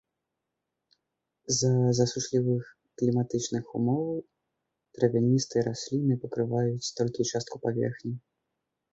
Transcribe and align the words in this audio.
З-за 1.57 1.89
засушлівых 1.97 2.63
кліматычных 3.01 3.65
умоў 3.79 4.07
травяністыя 4.99 5.61
расліны 5.69 6.13
пакрываюць 6.25 6.93
толькі 7.01 7.27
частку 7.33 7.55
паверхні. 7.67 8.15